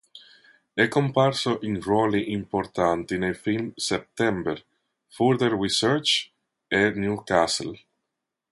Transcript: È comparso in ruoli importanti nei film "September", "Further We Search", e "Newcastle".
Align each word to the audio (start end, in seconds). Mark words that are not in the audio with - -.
È 0.73 0.87
comparso 0.87 1.59
in 1.61 1.79
ruoli 1.79 2.31
importanti 2.31 3.19
nei 3.19 3.35
film 3.35 3.71
"September", 3.75 4.65
"Further 5.05 5.53
We 5.53 5.69
Search", 5.69 6.31
e 6.65 6.89
"Newcastle". 6.95 7.77